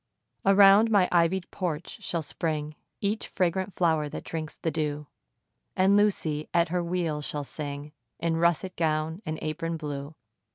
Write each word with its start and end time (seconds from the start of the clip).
Around 0.47 0.89
my 0.89 1.07
ivy'd 1.11 1.51
porch 1.51 2.01
shall 2.01 2.23
spring 2.23 2.75
Each 3.01 3.27
fragrant 3.27 3.75
flower 3.75 4.09
that 4.09 4.23
drinks 4.23 4.57
the 4.57 4.71
dew; 4.71 5.05
And 5.75 5.95
Lucy, 5.95 6.49
at 6.55 6.69
her 6.69 6.83
wheel, 6.83 7.21
shall 7.21 7.43
sing 7.43 7.91
In 8.17 8.37
russet 8.37 8.75
gown 8.75 9.21
and 9.27 9.37
apron 9.43 9.77
blue. 9.77 10.15